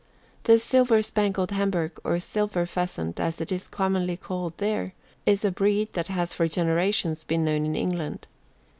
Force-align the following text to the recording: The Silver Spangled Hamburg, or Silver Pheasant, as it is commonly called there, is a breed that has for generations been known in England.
The 0.45 0.57
Silver 0.57 1.03
Spangled 1.03 1.51
Hamburg, 1.51 1.99
or 2.03 2.19
Silver 2.19 2.65
Pheasant, 2.65 3.19
as 3.19 3.39
it 3.39 3.51
is 3.51 3.67
commonly 3.67 4.17
called 4.17 4.57
there, 4.57 4.95
is 5.27 5.45
a 5.45 5.51
breed 5.51 5.89
that 5.93 6.07
has 6.07 6.33
for 6.33 6.47
generations 6.47 7.23
been 7.23 7.45
known 7.45 7.67
in 7.67 7.75
England. 7.75 8.25